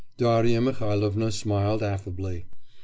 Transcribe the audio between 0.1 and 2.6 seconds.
Darya Mihailovna smiled affably.